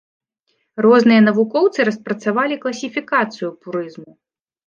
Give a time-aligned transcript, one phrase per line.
[0.85, 4.09] Розныя навукоўцы распрацавалі класіфікацыю пурызму.